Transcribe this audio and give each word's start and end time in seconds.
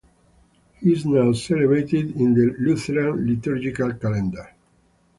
He 0.79 0.93
is 0.93 1.05
now 1.05 1.31
celebrated 1.33 2.19
in 2.19 2.33
the 2.33 2.55
Lutheran 2.59 3.23
liturgical 3.27 3.93
calendar. 3.93 4.51